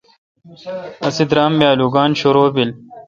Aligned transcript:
اسی 1.07 1.23
درام 1.31 1.51
می 1.57 1.65
آلوگان 1.73 2.11
شرو 2.19 2.43
بیل۔ 2.55 2.69